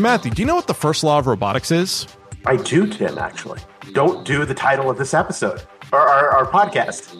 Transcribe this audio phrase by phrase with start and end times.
[0.00, 2.06] Hey, Matthew, do you know what the first law of robotics is?
[2.46, 3.60] I do, Tim, actually.
[3.92, 5.62] Don't do the title of this episode
[5.92, 7.18] or our, our podcast.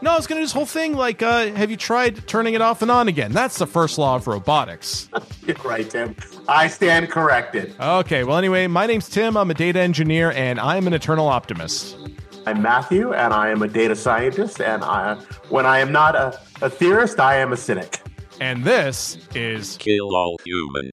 [0.00, 2.54] No, I was going to do this whole thing like, uh, have you tried turning
[2.54, 3.32] it off and on again?
[3.32, 5.08] That's the first law of robotics.
[5.48, 6.14] You're right, Tim.
[6.46, 7.74] I stand corrected.
[7.80, 9.36] Okay, well, anyway, my name's Tim.
[9.36, 11.96] I'm a data engineer, and I'm an eternal optimist.
[12.46, 14.60] I'm Matthew, and I am a data scientist.
[14.60, 15.16] And I,
[15.48, 18.00] when I am not a, a theorist, I am a cynic.
[18.44, 20.90] And this is Kill All Humans.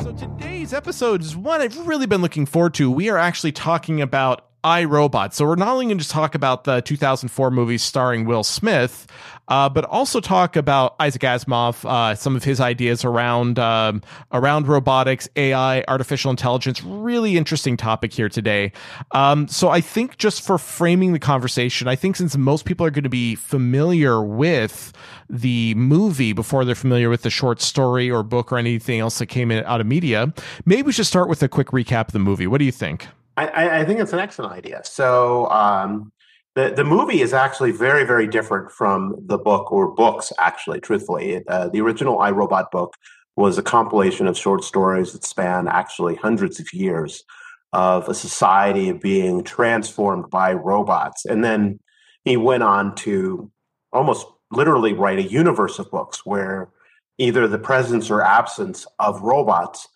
[0.00, 2.88] So today's episode is one I've really been looking forward to.
[2.88, 5.34] We are actually talking about I, Robot.
[5.34, 9.06] So we're not only going to talk about the 2004 movie starring Will Smith,
[9.48, 14.68] uh, but also talk about Isaac Asimov, uh, some of his ideas around um, around
[14.68, 16.84] robotics, AI, artificial intelligence.
[16.84, 18.72] Really interesting topic here today.
[19.12, 22.90] Um, so I think just for framing the conversation, I think since most people are
[22.90, 24.92] going to be familiar with
[25.28, 29.26] the movie before they're familiar with the short story or book or anything else that
[29.26, 30.32] came in, out of media,
[30.64, 32.46] maybe we should start with a quick recap of the movie.
[32.46, 33.08] What do you think?
[33.46, 34.82] I, I think it's an excellent idea.
[34.84, 36.12] So um,
[36.54, 40.32] the the movie is actually very very different from the book or books.
[40.38, 42.94] Actually, truthfully, uh, the original I, Robot book
[43.36, 47.24] was a compilation of short stories that span actually hundreds of years
[47.72, 51.78] of a society being transformed by robots, and then
[52.24, 53.50] he went on to
[53.92, 56.70] almost literally write a universe of books where
[57.18, 59.88] either the presence or absence of robots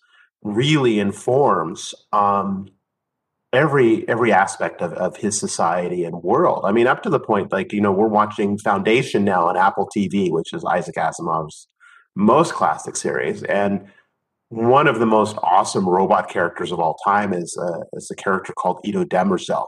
[0.43, 2.69] really informs um,
[3.55, 6.63] every every aspect of, of his society and world.
[6.65, 9.89] I mean, up to the point like you know we're watching Foundation now on Apple
[9.95, 11.67] TV, which is Isaac Asimov's
[12.15, 13.85] most classic series, and
[14.49, 18.53] one of the most awesome robot characters of all time is a, is a character
[18.53, 19.65] called Eto Demerzel,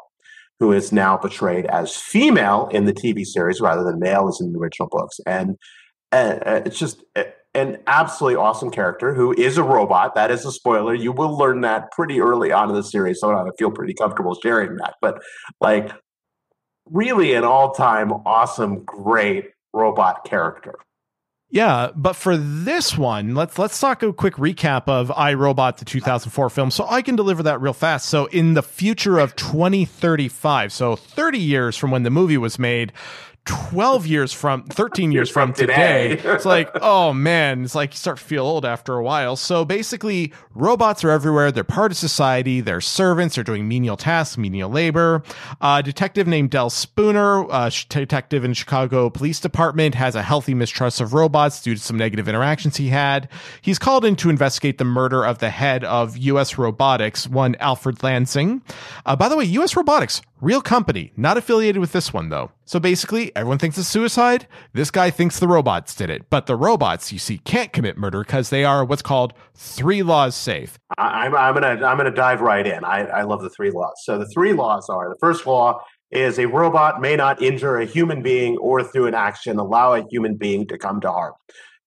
[0.60, 4.54] who is now portrayed as female in the TV series rather than male as in
[4.54, 5.58] the original books, and
[6.12, 7.24] uh, uh it's just uh,
[7.58, 10.14] an absolutely awesome character who is a robot.
[10.16, 10.94] That is a spoiler.
[10.94, 14.36] You will learn that pretty early on in the series, so I feel pretty comfortable
[14.36, 14.96] sharing that.
[15.02, 15.22] But
[15.60, 15.92] like,
[16.86, 20.76] really, an all-time awesome, great robot character.
[21.50, 25.86] Yeah, but for this one, let's let's talk a quick recap of I, Robot, the
[25.86, 28.10] 2004 film, so I can deliver that real fast.
[28.10, 32.92] So, in the future of 2035, so 30 years from when the movie was made,
[33.48, 36.30] 12 years from 13 years from, from today, today.
[36.34, 39.36] it's like oh man it's like you start to feel old after a while.
[39.36, 41.52] So basically robots are everywhere.
[41.52, 42.62] They're part of society.
[42.62, 43.36] They're servants.
[43.36, 45.24] They're doing menial tasks menial labor.
[45.62, 51.02] A detective named Del Spooner a detective in chicago police department has a healthy mistrust
[51.02, 53.30] of robots due to some negative interactions he had.
[53.62, 58.04] He's called in to investigate the murder of the head of us robotics one alfred
[58.04, 58.62] lanning.
[59.06, 62.52] Uh, by the way us robotics Real company, not affiliated with this one though.
[62.64, 64.46] So basically, everyone thinks it's suicide.
[64.72, 66.30] This guy thinks the robots did it.
[66.30, 70.36] But the robots, you see, can't commit murder because they are what's called three laws
[70.36, 70.78] safe.
[71.00, 72.84] I'm, I'm gonna I'm gonna dive right in.
[72.84, 73.96] I, I love the three laws.
[74.04, 75.82] So the three laws are the first law
[76.12, 80.06] is a robot may not injure a human being or through an action allow a
[80.08, 81.34] human being to come to harm.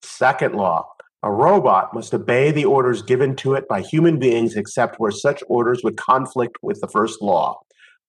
[0.03, 0.89] Second law,
[1.23, 5.43] a robot must obey the orders given to it by human beings except where such
[5.47, 7.61] orders would conflict with the first law.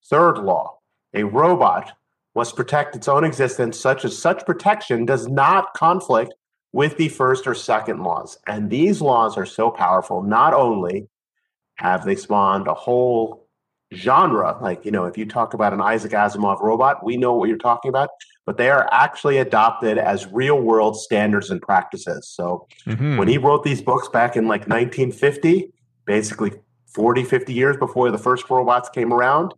[0.08, 0.78] Third law
[1.14, 1.92] a robot
[2.34, 6.32] must protect its own existence, such as such protection does not conflict
[6.72, 8.38] with the first or second laws.
[8.46, 11.08] And these laws are so powerful, not only
[11.76, 13.46] have they spawned a whole
[13.92, 17.50] genre, like, you know, if you talk about an Isaac Asimov robot, we know what
[17.50, 18.08] you're talking about,
[18.46, 22.28] but they are actually adopted as real world standards and practices.
[22.28, 23.18] So mm-hmm.
[23.18, 25.70] when he wrote these books back in like 1950,
[26.06, 26.52] basically
[26.86, 29.52] 40, 50 years before the first robots came around,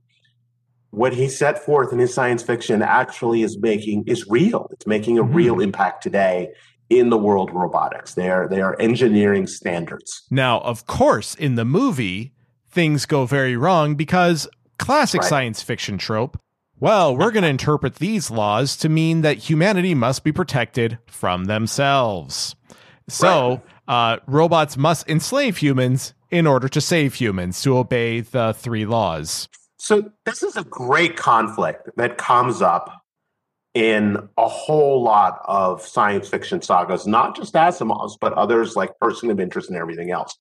[0.95, 4.69] what he set forth in his science fiction actually is making is real.
[4.73, 5.35] It's making a mm-hmm.
[5.35, 6.53] real impact today
[6.91, 8.15] in the world of robotics.
[8.15, 10.23] They are they are engineering standards.
[10.31, 12.33] Now, of course, in the movie,
[12.71, 14.49] things go very wrong because
[14.79, 15.29] classic right.
[15.29, 16.39] science fiction trope.
[16.81, 21.45] Well, we're going to interpret these laws to mean that humanity must be protected from
[21.45, 22.57] themselves.
[23.09, 24.15] So, right.
[24.15, 29.49] uh, robots must enslave humans in order to save humans to obey the three laws.
[29.85, 33.03] So this is a great conflict that comes up
[33.75, 39.31] in a whole lot of science fiction sagas, not just Asimov's, but others like Person
[39.31, 40.39] of Interest and everything else.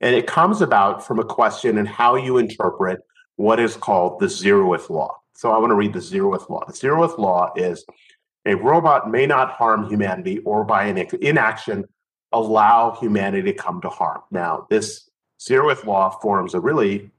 [0.00, 3.00] And it comes about from a question in how you interpret
[3.36, 5.18] what is called the zeroth law.
[5.34, 6.64] So I want to read the zeroth law.
[6.66, 7.84] The zeroth law is
[8.46, 10.84] a robot may not harm humanity or by
[11.20, 11.84] inaction
[12.32, 14.22] allow humanity to come to harm.
[14.30, 17.10] Now, this zeroth law forms a really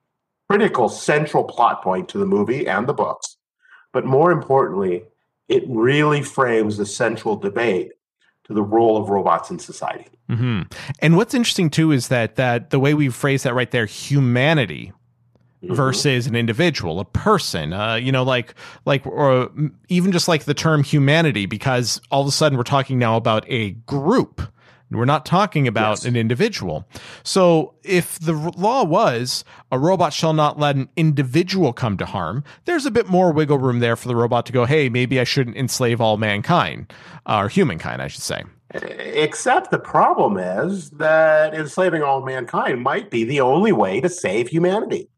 [0.50, 3.38] critical central plot point to the movie and the books.
[3.94, 5.04] But more importantly,
[5.48, 7.92] it really frames the central debate
[8.46, 10.08] to the role of robots in society.
[10.30, 10.64] Mm-hmm.
[11.00, 14.92] And what's interesting too is that that the way we phrase that right there, humanity
[15.64, 15.74] mm-hmm.
[15.74, 17.74] versus an individual, a person.
[17.74, 18.56] Uh, you know, like
[18.86, 19.52] like or
[19.88, 23.44] even just like the term humanity, because all of a sudden we're talking now about
[23.48, 24.42] a group
[24.92, 26.06] we're not talking about yes.
[26.06, 26.88] an individual.
[27.24, 32.44] So if the law was a robot shall not let an individual come to harm,
[32.66, 35.24] there's a bit more wiggle room there for the robot to go, hey, maybe I
[35.24, 36.92] shouldn't enslave all mankind,
[37.26, 38.44] uh, or humankind, I should say.
[38.72, 44.48] Except the problem is that enslaving all mankind might be the only way to save
[44.48, 45.10] humanity.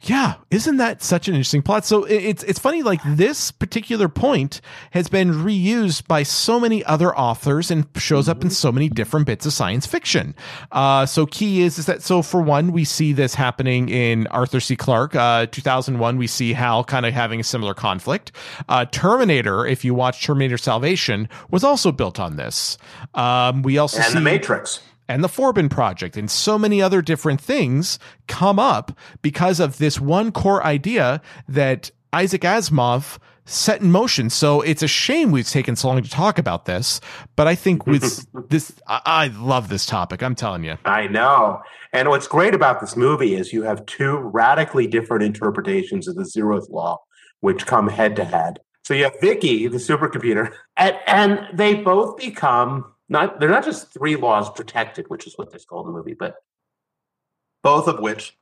[0.00, 1.86] Yeah, isn't that such an interesting plot?
[1.86, 4.60] So it's it's funny like this particular point
[4.90, 9.26] has been reused by so many other authors and shows up in so many different
[9.26, 10.34] bits of science fiction.
[10.72, 14.60] Uh, so key is is that so for one we see this happening in Arthur
[14.60, 14.76] C.
[14.76, 16.18] Clarke, uh, 2001.
[16.18, 18.30] We see Hal kind of having a similar conflict.
[18.68, 22.76] Uh, Terminator, if you watch Terminator Salvation, was also built on this.
[23.14, 27.02] Um, we also and see the Matrix and the Forbin Project and so many other
[27.02, 33.90] different things come up because of this one core idea that Isaac Asimov set in
[33.90, 34.30] motion.
[34.30, 37.00] So it's a shame we've taken so long to talk about this,
[37.36, 40.22] but I think with this, I, I, love this topic.
[40.22, 40.78] I'm telling you.
[40.84, 41.60] I know.
[41.92, 46.22] And what's great about this movie is you have two radically different interpretations of the
[46.22, 47.02] zeroth law,
[47.40, 48.60] which come head to head.
[48.84, 53.92] So you have VIKI, the supercomputer, and, and they both become not they're not just
[53.92, 56.36] three laws protected, which is what they call in the movie, but
[57.62, 58.36] both of which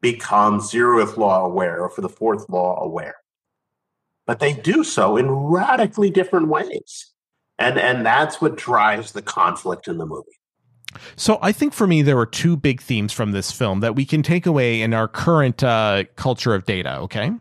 [0.00, 3.16] become zeroth law aware or for the fourth law aware.
[4.26, 7.12] But they do so in radically different ways.
[7.58, 10.38] And and that's what drives the conflict in the movie.
[11.16, 14.04] So I think for me there were two big themes from this film that we
[14.04, 16.96] can take away in our current uh, culture of data.
[16.98, 17.32] Okay,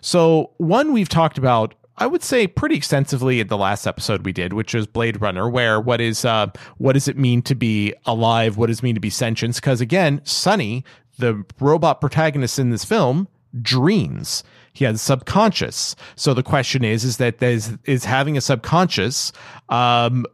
[0.00, 4.32] so one we've talked about I would say pretty extensively in the last episode we
[4.32, 6.48] did, which was Blade Runner, where what is uh,
[6.78, 8.56] what does it mean to be alive?
[8.56, 9.56] What does it mean to be sentient?
[9.56, 10.84] Because again, Sonny,
[11.18, 13.28] the robot protagonist in this film,
[13.60, 14.42] dreams.
[14.72, 15.94] He has a subconscious.
[16.16, 19.32] So the question is, is that is is having a subconscious
[19.68, 20.24] um,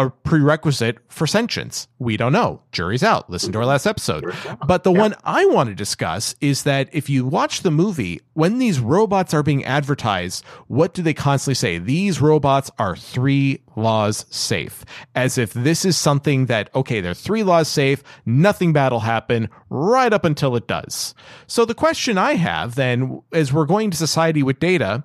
[0.00, 1.88] a prerequisite for sentience?
[1.98, 2.62] We don't know.
[2.72, 3.28] Jury's out.
[3.28, 4.24] Listen to our last episode.
[4.66, 4.98] But the yeah.
[4.98, 9.34] one I want to discuss is that if you watch the movie, when these robots
[9.34, 11.78] are being advertised, what do they constantly say?
[11.78, 14.84] These robots are three laws safe.
[15.14, 19.48] As if this is something that, okay, they're three laws safe, nothing bad will happen
[19.68, 21.14] right up until it does.
[21.46, 25.04] So the question I have then, as we're going to society with data,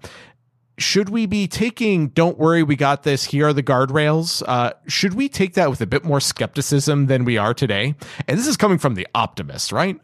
[0.78, 5.14] should we be taking don't worry we got this here are the guardrails uh, should
[5.14, 7.96] we take that with a bit more skepticism than we are today?
[8.28, 10.00] And this is coming from the optimist right?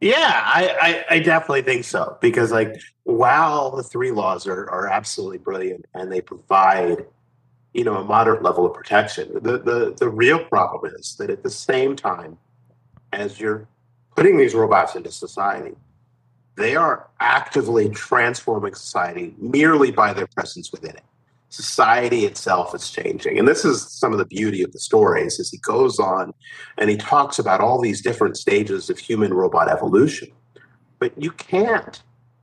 [0.00, 2.18] Yeah i i, I definitely think so.
[2.20, 7.06] Because like while the three laws are, are absolutely brilliant and they provide
[7.72, 11.42] you know a moderate level of protection the, the the real problem is that at
[11.42, 12.36] the same time
[13.12, 13.66] as you're
[14.16, 15.74] putting these robots into society
[16.58, 21.04] they are actively transforming society merely by their presence within it.
[21.50, 23.38] Society itself is changing.
[23.38, 26.34] And this is some of the beauty of the stories as he goes on
[26.76, 30.28] and he talks about all these different stages of human robot evolution.
[30.98, 32.02] But you can't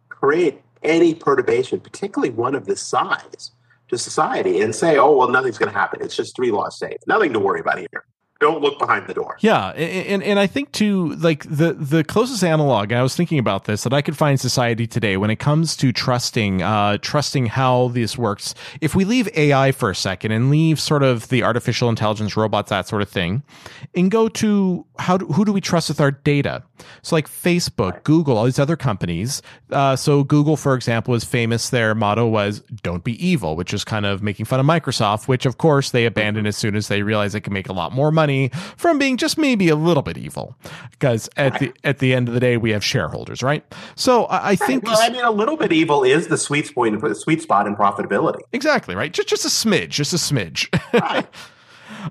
[0.10, 3.52] create any perturbation, particularly one of this size,
[3.90, 6.02] to society and say, oh, well, nothing's going to happen.
[6.02, 6.98] It's just three laws safe.
[7.06, 8.06] Nothing to worry about here
[8.40, 9.38] don't look behind the door.
[9.40, 13.64] Yeah, and and I think too, like the the closest analog, I was thinking about
[13.66, 17.90] this that I could find society today when it comes to trusting, uh, trusting how
[17.90, 18.54] this works.
[18.82, 22.70] If we leave AI for a second and leave sort of the artificial intelligence, robots,
[22.70, 23.44] that sort of thing,
[23.96, 26.64] and go to how do, who do we trust with our data?
[27.02, 28.04] So like Facebook.
[28.04, 29.42] Google, all these other companies.
[29.72, 31.70] Uh, so Google, for example, is famous.
[31.70, 35.46] Their motto was "Don't be evil," which is kind of making fun of Microsoft, which
[35.46, 38.12] of course they abandoned as soon as they realized they could make a lot more
[38.12, 40.56] money from being just maybe a little bit evil.
[40.92, 43.64] Because at the at the end of the day, we have shareholders, right?
[43.96, 44.84] So I, I think.
[44.84, 47.76] Well, I mean, a little bit evil is the sweet spot, the sweet spot in
[47.76, 48.40] profitability.
[48.54, 49.12] Exactly right.
[49.12, 50.68] Just just a smidge, just a smidge.
[51.00, 51.28] right.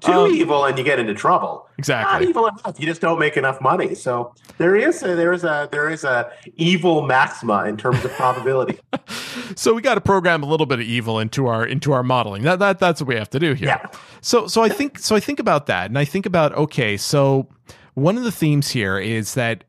[0.00, 1.68] Too um, evil and you get into trouble.
[1.78, 2.12] Exactly.
[2.12, 3.94] Not evil enough, you just don't make enough money.
[3.94, 8.12] So there is a, there is a there is a evil maxima in terms of
[8.12, 8.78] probability.
[9.56, 12.42] so we got to program a little bit of evil into our into our modeling.
[12.42, 13.68] That that that's what we have to do here.
[13.68, 13.90] Yeah.
[14.20, 17.48] So so I think so I think about that and I think about okay, so
[17.94, 19.64] one of the themes here is that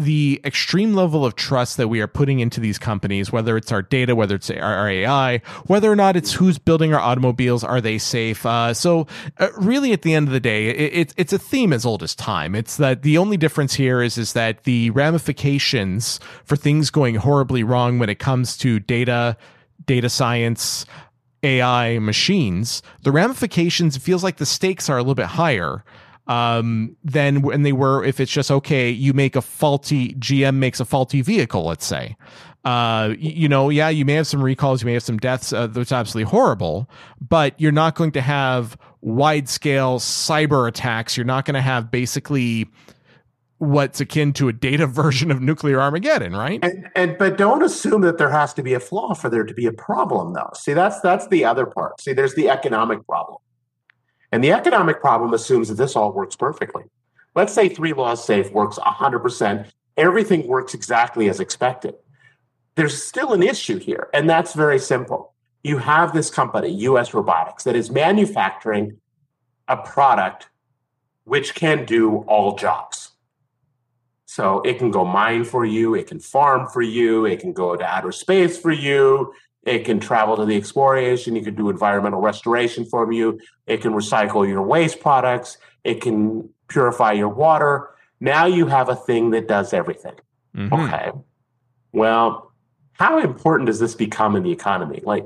[0.00, 3.82] the extreme level of trust that we are putting into these companies, whether it's our
[3.82, 7.98] data, whether it's our AI, whether or not it's who's building our automobiles, are they
[7.98, 8.44] safe?
[8.44, 9.06] Uh, so,
[9.38, 12.02] uh, really, at the end of the day, it, it, it's a theme as old
[12.02, 12.54] as time.
[12.54, 17.62] It's that the only difference here is is that the ramifications for things going horribly
[17.62, 19.36] wrong when it comes to data,
[19.86, 20.86] data science.
[21.42, 25.82] AI machines, the ramifications, it feels like the stakes are a little bit higher
[26.30, 30.78] um, than when they were if it's just okay, you make a faulty GM makes
[30.78, 32.16] a faulty vehicle, let's say.
[32.64, 35.52] Uh, you know, yeah, you may have some recalls, you may have some deaths.
[35.52, 36.88] Uh, that's absolutely horrible,
[37.20, 41.16] but you're not going to have wide scale cyber attacks.
[41.16, 42.68] You're not going to have basically
[43.58, 46.60] what's akin to a data version of nuclear Armageddon, right?
[46.62, 49.54] And, and but don't assume that there has to be a flaw for there to
[49.54, 50.50] be a problem, though.
[50.54, 52.00] See, that's that's the other part.
[52.00, 53.38] See, there's the economic problem.
[54.32, 56.84] And the economic problem assumes that this all works perfectly.
[57.34, 61.94] Let's say three laws safe works 100%, everything works exactly as expected.
[62.76, 65.34] There's still an issue here, and that's very simple.
[65.62, 68.98] You have this company, US Robotics, that is manufacturing
[69.68, 70.48] a product
[71.24, 73.12] which can do all jobs.
[74.26, 77.76] So it can go mine for you, it can farm for you, it can go
[77.76, 79.32] to outer space for you,
[79.64, 81.36] it can travel to the exploration.
[81.36, 83.38] You can do environmental restoration for you.
[83.66, 85.58] It can recycle your waste products.
[85.84, 87.90] It can purify your water.
[88.20, 90.14] Now you have a thing that does everything.
[90.56, 90.72] Mm-hmm.
[90.72, 91.10] Okay.
[91.92, 92.52] Well,
[92.94, 95.00] how important does this become in the economy?
[95.02, 95.24] Like,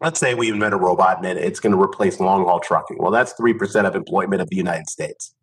[0.00, 2.98] let's say we invent a robot and it's going to replace long haul trucking.
[2.98, 5.34] Well, that's 3% of employment of the United States.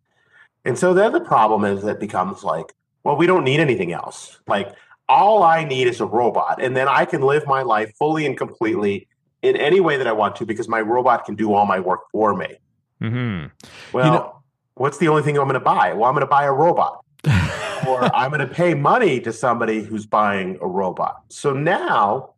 [0.64, 4.40] And so then the problem is that becomes like, well, we don't need anything else.
[4.46, 4.74] Like,
[5.08, 8.36] all I need is a robot, and then I can live my life fully and
[8.36, 9.08] completely
[9.42, 12.00] in any way that I want to because my robot can do all my work
[12.10, 12.56] for me.
[13.02, 13.46] Mm-hmm.
[13.92, 14.42] Well, you know,
[14.74, 15.92] what's the only thing I'm going to buy?
[15.92, 17.04] Well, I'm going to buy a robot.
[17.86, 21.22] or I'm going to pay money to somebody who's buying a robot.
[21.28, 22.34] So now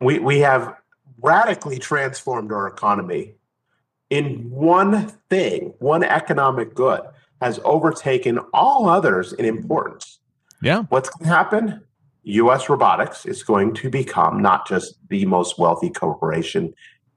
[0.00, 0.74] we we have
[1.20, 3.34] radically transformed our economy
[4.10, 7.00] in one thing, one economic good
[7.40, 10.19] has overtaken all others in importance.
[10.62, 10.82] Yeah.
[10.88, 11.82] What's going to happen?
[12.22, 16.74] US Robotics is going to become not just the most wealthy corporation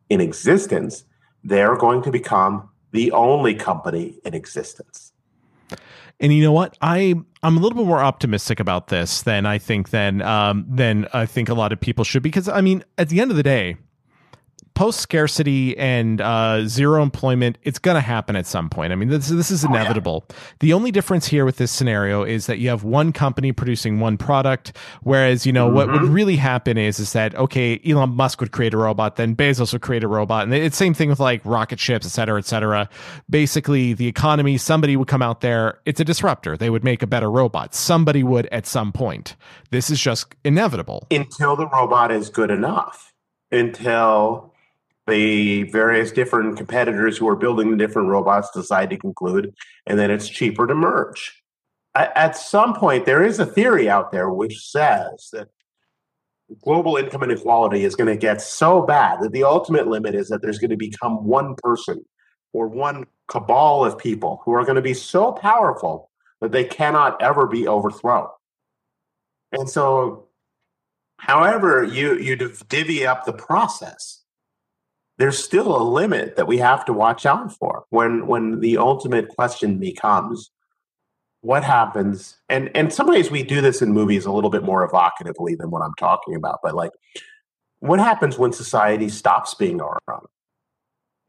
[0.10, 1.04] in existence,
[1.44, 5.12] they're going to become the only company in existence.
[6.20, 6.78] And you know what?
[6.82, 11.08] I I'm a little bit more optimistic about this than I think than um, than
[11.12, 13.44] I think a lot of people should because I mean at the end of the
[13.44, 13.78] day,
[14.76, 18.92] post scarcity and uh, zero employment, it's going to happen at some point.
[18.92, 20.26] I mean, this this is inevitable.
[20.30, 20.44] Oh, yeah.
[20.60, 24.18] The only difference here with this scenario is that you have one company producing one
[24.18, 25.76] product, whereas you know mm-hmm.
[25.76, 26.14] what would mm-hmm.
[26.14, 29.82] really happen is is that okay, Elon Musk would create a robot, then Bezos would
[29.82, 32.90] create a robot, and it's same thing with like rocket ships, et cetera, et cetera.
[33.30, 35.80] Basically, the economy, somebody would come out there.
[35.86, 36.58] It's a disruptor.
[36.58, 37.76] They would make a better robot.
[37.76, 39.36] Somebody would at some point.
[39.72, 43.12] This is just inevitable until the robot is good enough.
[43.52, 44.53] Until
[45.08, 49.54] the various different competitors who are building the different robots decide to conclude,
[49.86, 51.42] and then it's cheaper to merge.
[51.96, 55.50] At some point, there is a theory out there which says that
[56.64, 60.42] global income inequality is going to get so bad that the ultimate limit is that
[60.42, 62.04] there's going to become one person
[62.52, 66.10] or one cabal of people who are going to be so powerful
[66.42, 68.28] that they cannot ever be overthrown.
[69.52, 70.28] And so,
[71.18, 74.23] however you you divvy up the process,
[75.24, 79.30] there's still a limit that we have to watch out for when when the ultimate
[79.30, 80.52] question becomes
[81.40, 82.40] what happens?
[82.50, 85.72] And and some ways we do this in movies a little bit more evocatively than
[85.72, 86.92] what i'm talking about but like
[87.80, 90.26] what happens when society stops being our own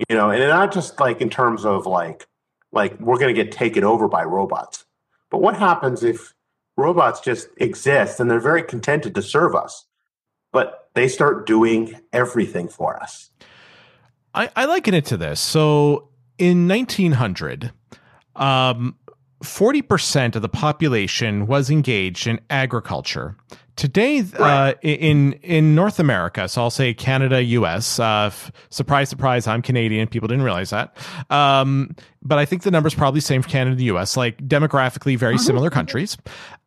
[0.09, 2.27] you know and not just like in terms of like
[2.73, 4.85] like we're going to get taken over by robots
[5.31, 6.35] but what happens if
[6.77, 9.87] robots just exist and they're very contented to serve us
[10.53, 13.31] but they start doing everything for us
[14.35, 15.41] I, I liken it to this.
[15.41, 17.73] So in 1900,
[18.37, 18.97] um,
[19.43, 23.37] 40% of the population was engaged in agriculture.
[23.77, 27.99] Today, uh, in in North America, so I'll say Canada, U.S.
[27.99, 30.07] Uh, f- surprise, surprise, I'm Canadian.
[30.07, 30.97] People didn't realize that,
[31.29, 34.17] um, but I think the number's probably same for Canada, and the U.S.
[34.17, 35.43] Like demographically, very mm-hmm.
[35.43, 36.17] similar countries.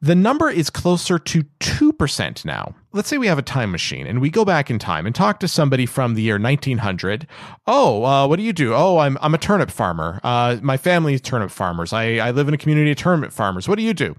[0.02, 2.76] The number is closer to two percent now.
[2.92, 5.40] Let's say we have a time machine and we go back in time and talk
[5.40, 7.26] to somebody from the year 1900.
[7.68, 8.74] Oh, uh, what do you do?
[8.74, 10.20] Oh, I'm I'm a turnip farmer.
[10.24, 11.94] Uh, my family is turnip farmers.
[11.94, 13.70] I I live in a community of turnip farmers.
[13.70, 14.18] What do you do?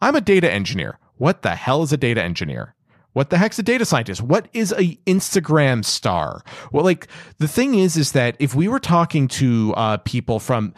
[0.00, 0.98] I'm a data engineer.
[1.18, 2.74] What the hell is a data engineer?
[3.12, 4.22] What the heck's a data scientist?
[4.22, 6.42] What is a Instagram star?
[6.72, 7.08] Well, like
[7.38, 10.74] the thing is, is that if we were talking to uh, people from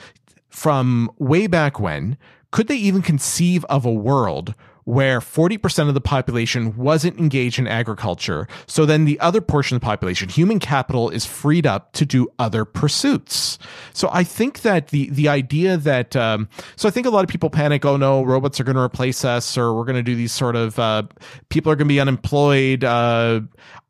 [0.49, 2.17] from way back when,
[2.51, 4.55] could they even conceive of a world
[4.91, 8.49] where 40% of the population wasn't engaged in agriculture.
[8.67, 12.29] So then the other portion of the population, human capital, is freed up to do
[12.41, 13.59] other pursuits.
[13.93, 17.31] So I think that the the idea that um, so I think a lot of
[17.31, 17.85] people panic.
[17.85, 20.57] Oh no, robots are going to replace us, or we're going to do these sort
[20.57, 21.05] of uh,
[21.49, 22.83] people are going to be unemployed.
[22.83, 23.43] Uh,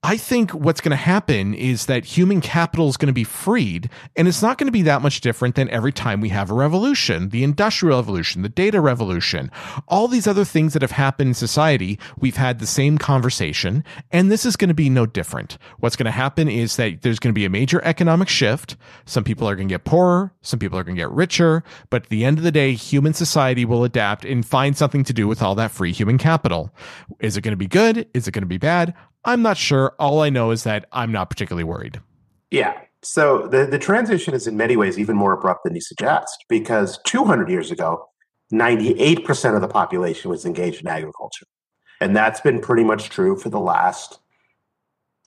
[0.02, 3.90] I think what's going to happen is that human capital is going to be freed,
[4.16, 6.54] and it's not going to be that much different than every time we have a
[6.54, 9.50] revolution, the industrial revolution, the data revolution,
[9.88, 11.98] all these other things that have happened in society.
[12.18, 15.58] We've had the same conversation, and this is going to be no different.
[15.78, 18.76] What's going to happen is that there's going to be a major economic shift.
[19.04, 22.04] Some people are going to get poorer, some people are going to get richer, but
[22.04, 25.26] at the end of the day, human society will adapt and find something to do
[25.26, 26.74] with all that free human capital.
[27.20, 28.08] Is it going to be good?
[28.14, 28.94] Is it going to be bad?
[29.24, 29.94] I'm not sure.
[29.98, 32.00] All I know is that I'm not particularly worried.
[32.50, 32.78] Yeah.
[33.02, 36.98] So the, the transition is in many ways even more abrupt than you suggest, because
[37.06, 38.06] 200 years ago,
[38.52, 41.46] 98% of the population was engaged in agriculture.
[42.00, 44.18] And that's been pretty much true for the last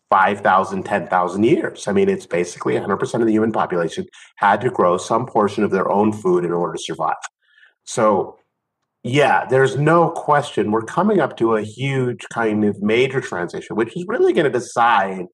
[0.10, 1.88] 5,000, 10,000 years.
[1.88, 5.72] I mean, it's basically 100% of the human population had to grow some portion of
[5.72, 7.16] their own food in order to survive.
[7.86, 8.38] So
[9.04, 10.72] yeah, there's no question.
[10.72, 14.52] We're coming up to a huge kind of major transition, which is really going to
[14.52, 15.26] decide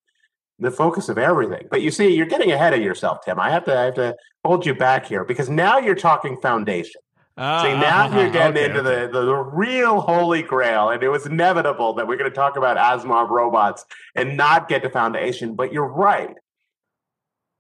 [0.58, 1.68] the focus of everything.
[1.70, 3.40] But you see, you're getting ahead of yourself, Tim.
[3.40, 7.00] I have to, I have to hold you back here because now you're talking foundation.
[7.40, 9.06] Uh, see, now uh, you're getting okay, into okay.
[9.06, 12.58] The, the, the real holy grail, and it was inevitable that we're going to talk
[12.58, 15.56] about Asimov robots and not get to foundation.
[15.56, 16.36] But you're right.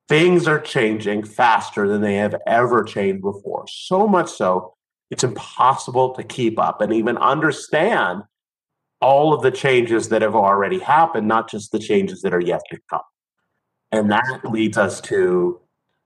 [0.09, 3.65] Things are changing faster than they have ever changed before.
[3.69, 4.73] So much so
[5.09, 8.23] it's impossible to keep up and even understand
[9.01, 12.61] all of the changes that have already happened, not just the changes that are yet
[12.69, 13.01] to come.
[13.93, 15.61] And that leads us to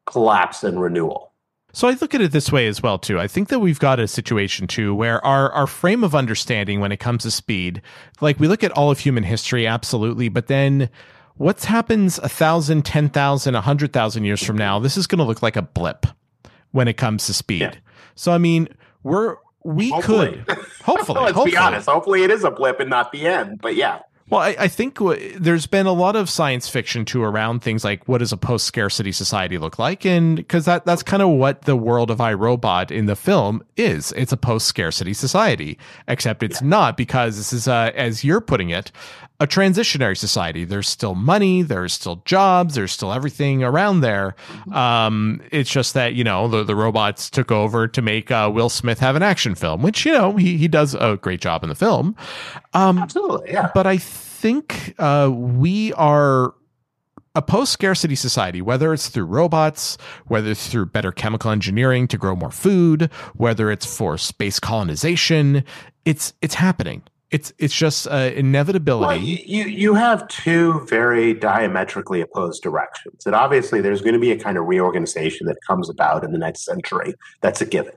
[0.06, 1.33] collapse and renewal.
[1.76, 3.20] So I look at it this way as well too.
[3.20, 6.92] I think that we've got a situation too where our our frame of understanding when
[6.92, 7.82] it comes to speed,
[8.22, 10.90] like we look at all of human history, absolutely, but then
[11.36, 14.78] what happens a thousand, ten thousand, a hundred thousand years from now?
[14.78, 16.06] This is going to look like a blip
[16.72, 17.62] when it comes to speed.
[17.62, 17.74] Yeah.
[18.14, 18.70] So I mean,
[19.02, 20.44] we're we hopefully.
[20.48, 21.20] could hopefully.
[21.22, 21.52] Let's hopefully.
[21.52, 21.90] be honest.
[21.90, 23.62] Hopefully, it is a blip and not the end.
[23.62, 24.02] But yeah.
[24.34, 27.84] Well, I, I, think w- there's been a lot of science fiction too around things
[27.84, 31.30] like what does a post scarcity society look like, and because that that's kind of
[31.30, 34.12] what the world of I, Robot in the film is.
[34.14, 36.68] It's a post scarcity society, except it's yeah.
[36.68, 38.92] not because this is, uh, as you're putting it,
[39.44, 40.64] a transitionary society.
[40.64, 44.36] There's still money, there's still jobs, there's still everything around there.
[44.72, 48.70] Um, it's just that you know the the robots took over to make uh, Will
[48.70, 51.68] Smith have an action film, which you know he he does a great job in
[51.68, 52.16] the film.
[52.74, 53.70] Um, Absolutely, yeah.
[53.74, 56.54] But I think uh, we are
[57.36, 62.18] a post scarcity society, whether it's through robots, whether it's through better chemical engineering to
[62.18, 65.66] grow more food, whether it's for space colonization,
[66.06, 67.02] it's it's happening.
[67.34, 69.08] It's it's just uh, inevitability.
[69.08, 74.30] Well, you you have two very diametrically opposed directions, and obviously there's going to be
[74.30, 77.16] a kind of reorganization that comes about in the next century.
[77.42, 77.96] That's a given,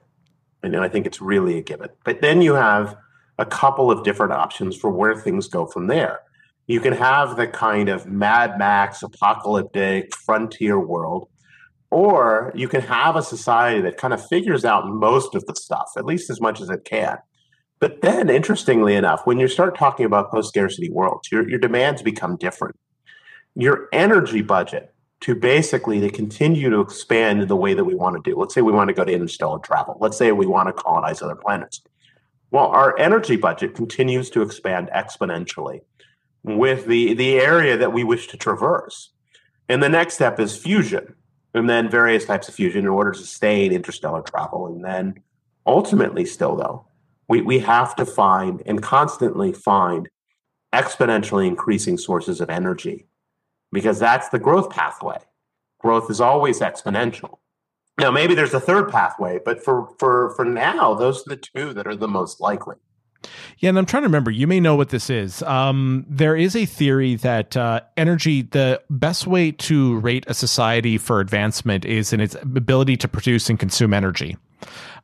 [0.62, 1.90] and I think it's really a given.
[2.03, 2.96] But then you have
[3.37, 6.20] a couple of different options for where things go from there.
[6.66, 11.29] You can have the kind of Mad Max apocalyptic frontier world,
[11.90, 15.90] or you can have a society that kind of figures out most of the stuff,
[15.99, 17.18] at least as much as it can
[17.78, 22.02] but then, interestingly enough, when you start talking about post scarcity worlds, your, your demands
[22.02, 22.76] become different.
[23.54, 28.16] Your energy budget to basically to continue to expand in the way that we want
[28.16, 28.38] to do.
[28.38, 29.96] Let's say we want to go to interstellar travel.
[30.00, 31.82] Let's say we want to colonize other planets.
[32.50, 35.80] Well, our energy budget continues to expand exponentially
[36.42, 39.10] with the, the area that we wish to traverse.
[39.68, 41.14] And the next step is fusion,
[41.54, 44.66] and then various types of fusion in order to sustain interstellar travel.
[44.66, 45.22] And then
[45.66, 46.86] ultimately, still though,
[47.28, 50.08] we, we have to find and constantly find
[50.72, 53.06] exponentially increasing sources of energy
[53.72, 55.18] because that's the growth pathway.
[55.80, 57.38] Growth is always exponential.
[57.98, 61.72] Now, maybe there's a third pathway, but for, for, for now, those are the two
[61.72, 62.76] that are the most likely.
[63.58, 64.30] Yeah, and I'm trying to remember.
[64.30, 65.42] You may know what this is.
[65.42, 70.98] Um, there is a theory that uh, energy, the best way to rate a society
[70.98, 74.36] for advancement is in its ability to produce and consume energy.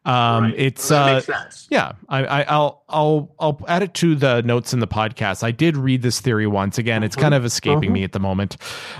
[0.04, 0.54] Um, right.
[0.56, 1.22] It's uh,
[1.70, 1.92] yeah.
[2.08, 5.44] I, I, will I'll I'll add it to the notes in the podcast.
[5.44, 6.76] I did read this theory once.
[6.76, 7.92] Again, it's kind of escaping uh-huh.
[7.92, 8.56] me at the moment.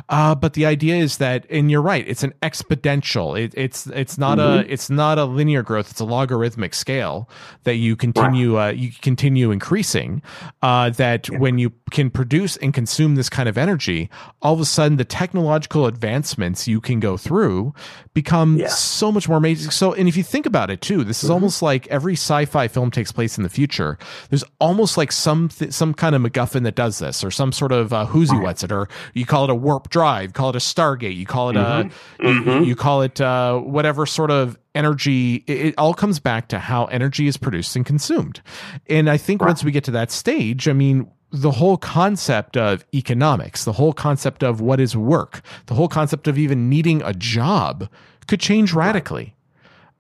[0.08, 2.06] Uh, but the idea is that, and you're right.
[2.06, 3.38] It's an exponential.
[3.38, 4.68] It, it's it's not mm-hmm.
[4.70, 5.90] a it's not a linear growth.
[5.90, 7.28] It's a logarithmic scale
[7.64, 8.68] that you continue right.
[8.68, 10.22] uh, you continue increasing.
[10.62, 11.38] Uh, that yeah.
[11.38, 15.05] when you can produce and consume this kind of energy, all of a sudden the
[15.05, 17.74] technological advancements you can go through
[18.14, 18.68] become yeah.
[18.68, 19.70] so much more amazing.
[19.70, 21.35] So, and if you think about it too, this is mm-hmm.
[21.35, 23.98] almost like every sci-fi film takes place in the future.
[24.31, 27.72] There's almost like some th- some kind of MacGuffin that does this, or some sort
[27.72, 30.59] of uh, whoozy what's it, or you call it a warp drive, call it a
[30.59, 32.26] Stargate, you call it mm-hmm.
[32.26, 32.50] a mm-hmm.
[32.50, 35.44] You, you, call it uh, whatever sort of energy.
[35.46, 38.40] It, it, all comes back to how energy is produced and consumed.
[38.88, 39.48] And I think right.
[39.48, 43.92] once we get to that stage, I mean, the whole concept of economics, the whole
[43.92, 47.88] concept of what is work, the whole concept of even needing a job
[48.27, 49.35] could change radically.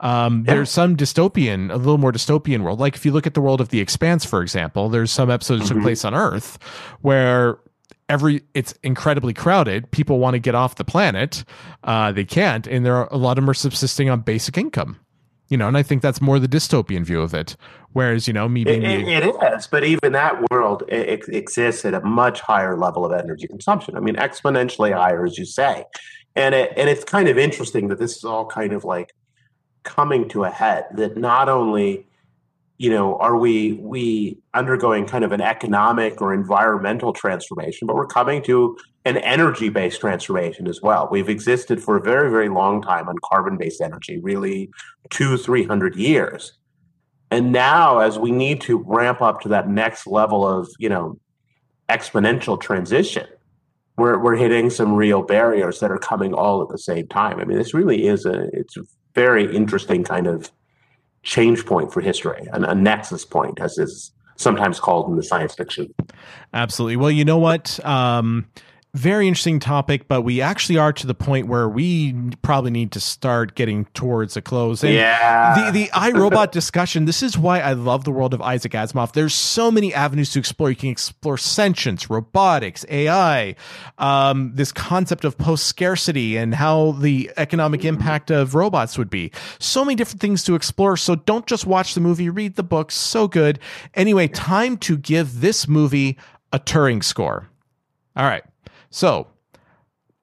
[0.00, 0.54] Um, yeah.
[0.54, 2.80] There's some dystopian, a little more dystopian world.
[2.80, 5.64] Like if you look at the world of The Expanse, for example, there's some episodes
[5.64, 5.74] mm-hmm.
[5.74, 6.58] took place on Earth
[7.00, 7.58] where
[8.08, 9.90] every it's incredibly crowded.
[9.90, 11.44] People want to get off the planet,
[11.84, 14.98] uh, they can't, and there are a lot of them are subsisting on basic income
[15.52, 17.56] you know, and I think that's more the dystopian view of it.
[17.92, 21.92] Whereas, you know, me being it, it is, but even that world it, exists at
[21.92, 23.94] a much higher level of energy consumption.
[23.94, 25.84] I mean, exponentially higher, as you say,
[26.34, 29.12] and it and it's kind of interesting that this is all kind of like
[29.82, 30.86] coming to a head.
[30.94, 32.06] That not only
[32.78, 38.06] you know are we we undergoing kind of an economic or environmental transformation but we're
[38.06, 42.80] coming to an energy based transformation as well we've existed for a very very long
[42.80, 44.70] time on carbon based energy really
[45.10, 46.52] two three hundred years
[47.30, 51.18] and now as we need to ramp up to that next level of you know
[51.88, 53.26] exponential transition
[53.98, 57.44] we're, we're hitting some real barriers that are coming all at the same time i
[57.44, 58.82] mean this really is a it's a
[59.14, 60.50] very interesting kind of
[61.22, 65.54] change point for history, a, a nexus point, as is sometimes called in the science
[65.54, 65.92] fiction.
[66.52, 66.96] Absolutely.
[66.96, 67.84] Well, you know what?
[67.84, 68.46] Um,
[68.94, 73.00] very interesting topic, but we actually are to the point where we probably need to
[73.00, 74.84] start getting towards a close.
[74.84, 75.70] And yeah.
[75.70, 77.06] The the I, Robot discussion.
[77.06, 79.12] This is why I love the world of Isaac Asimov.
[79.12, 80.68] There's so many avenues to explore.
[80.68, 83.54] You can explore sentience, robotics, AI,
[83.96, 89.32] um, this concept of post scarcity, and how the economic impact of robots would be.
[89.58, 90.98] So many different things to explore.
[90.98, 92.90] So don't just watch the movie, read the book.
[92.90, 93.58] So good.
[93.94, 96.18] Anyway, time to give this movie
[96.52, 97.48] a Turing score.
[98.14, 98.44] All right.
[98.92, 99.26] So,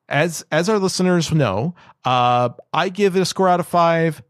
[0.07, 4.23] as as our listeners know, uh, I give it a score out of five.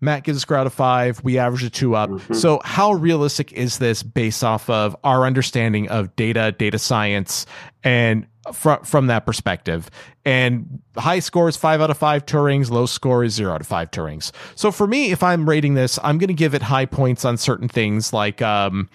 [0.00, 1.24] Matt gives a score out of five.
[1.24, 2.10] We average a two up.
[2.10, 2.34] Mm-hmm.
[2.34, 7.46] So, how realistic is this based off of our understanding of data, data science,
[7.82, 9.90] and from from that perspective?
[10.26, 12.70] And high score is five out of five Turings.
[12.70, 14.30] Low score is zero out of five Turings.
[14.54, 17.38] So, for me, if I'm rating this, I'm going to give it high points on
[17.38, 18.90] certain things like um,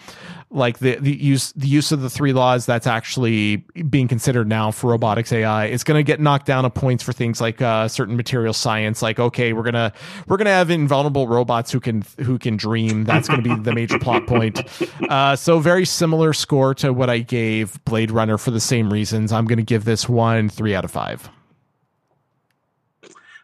[0.51, 3.57] like the, the use the use of the three laws that's actually
[3.89, 7.13] being considered now for robotics AI is going to get knocked down a points for
[7.13, 9.01] things like uh, certain material science.
[9.01, 9.93] Like, okay, we're gonna
[10.27, 13.05] we're gonna have invulnerable robots who can who can dream.
[13.05, 14.61] That's going to be the major plot point.
[15.09, 19.31] Uh, so very similar score to what I gave Blade Runner for the same reasons.
[19.31, 21.29] I'm going to give this one three out of five.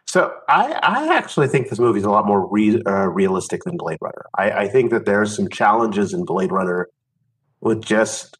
[0.06, 3.76] So I, I actually think this movie is a lot more re, uh, realistic than
[3.76, 4.24] Blade Runner.
[4.38, 6.88] I, I think that there's some challenges in Blade Runner
[7.60, 8.38] with just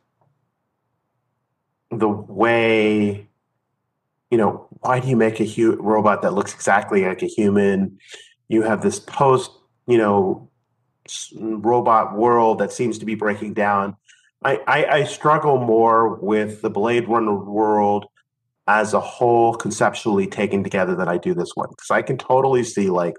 [1.90, 3.26] the way
[4.30, 7.98] you know why do you make a hu- robot that looks exactly like a human?
[8.48, 9.50] You have this post
[9.86, 10.50] you know
[11.32, 13.96] robot world that seems to be breaking down.
[14.44, 18.06] I, I, I struggle more with the blade runner world
[18.68, 22.62] as a whole conceptually taken together than i do this one because i can totally
[22.62, 23.16] see like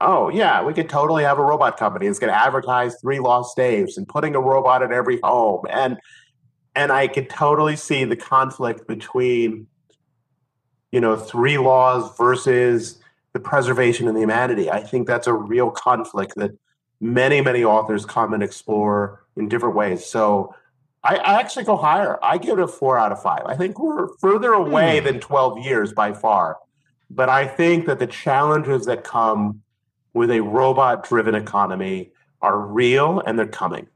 [0.00, 3.52] oh yeah, we could totally have a robot company that's going to advertise three laws
[3.54, 5.98] safe and putting a robot in every home, and
[6.74, 9.66] and I could totally see the conflict between
[10.92, 13.00] you know three laws versus
[13.32, 14.70] the preservation of the humanity.
[14.70, 16.52] I think that's a real conflict that
[17.00, 20.04] many many authors come and explore in different ways.
[20.06, 20.54] So.
[21.04, 22.18] I, I actually go higher.
[22.24, 23.42] I give it a four out of five.
[23.46, 25.04] I think we're further away mm.
[25.04, 26.58] than 12 years by far.
[27.08, 29.62] But I think that the challenges that come
[30.18, 32.10] with a robot driven economy
[32.42, 33.86] are real and they're coming.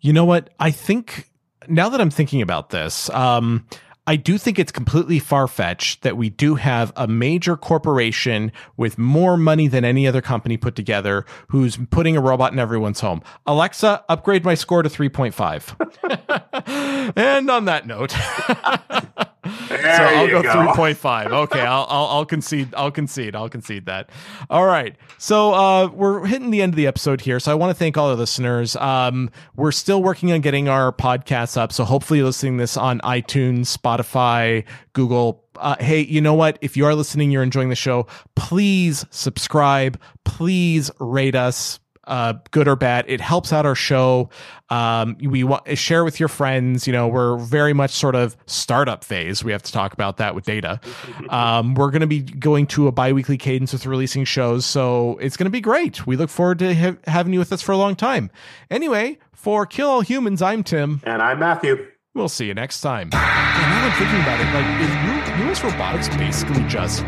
[0.00, 0.50] You know what?
[0.58, 1.30] I think
[1.68, 3.66] now that I'm thinking about this, um,
[4.06, 8.98] I do think it's completely far fetched that we do have a major corporation with
[8.98, 13.22] more money than any other company put together who's putting a robot in everyone's home.
[13.46, 17.12] Alexa, upgrade my score to 3.5.
[17.16, 18.12] and on that note,
[19.68, 20.48] so I'll go, go.
[20.48, 21.32] 3.5.
[21.32, 22.74] Okay, I'll, I'll, I'll concede.
[22.74, 23.34] I'll concede.
[23.34, 24.10] I'll concede that.
[24.48, 24.96] All right.
[25.18, 27.40] So uh, we're hitting the end of the episode here.
[27.40, 28.76] So I want to thank all the listeners.
[28.76, 31.72] Um, we're still working on getting our podcasts up.
[31.72, 35.44] So hopefully, you're listening this on iTunes, Spotify, Google.
[35.56, 36.58] Uh, hey, you know what?
[36.60, 38.06] If you are listening, you're enjoying the show.
[38.34, 40.00] Please subscribe.
[40.24, 43.04] Please rate us uh, good or bad.
[43.08, 44.30] It helps out our show.
[44.68, 46.86] Um, we want share with your friends.
[46.86, 49.44] You know, we're very much sort of startup phase.
[49.44, 50.80] We have to talk about that with data.
[51.30, 55.36] Um, we're going to be going to a biweekly cadence with releasing shows, so it's
[55.36, 56.06] going to be great.
[56.06, 58.30] We look forward to ha- having you with us for a long time.
[58.68, 61.86] Anyway, for Kill All Humans, I'm Tim, and I'm Matthew.
[62.14, 63.10] We'll see you next time.
[63.12, 65.62] And now I'm thinking about it, like, is U.S.
[65.62, 67.02] robotics basically just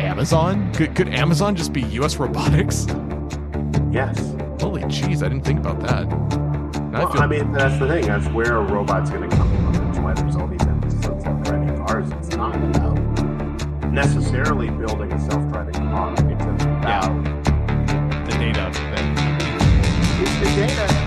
[0.00, 0.72] Amazon?
[0.74, 2.16] Could, could Amazon just be U.S.
[2.16, 2.86] robotics?
[3.92, 4.18] Yes.
[4.60, 6.08] Holy jeez, I didn't think about that.
[6.90, 8.06] Now well, I, feel- I, mean, that's the thing.
[8.06, 9.72] That's where a robot's going to come from.
[9.72, 12.10] That's why there's all these emphasis on self-driving cars.
[12.12, 12.98] It's not about
[13.92, 16.12] necessarily building a self-driving car.
[16.12, 18.24] It's about yeah.
[18.24, 18.70] the data.
[18.72, 19.08] That-
[20.20, 20.97] it's the data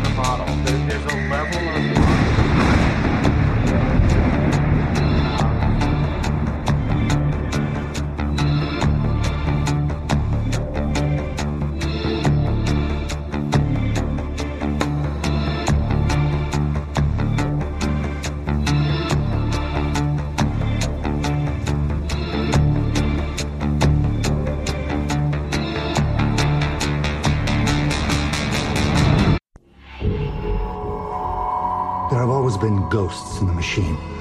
[33.41, 34.20] in the machine.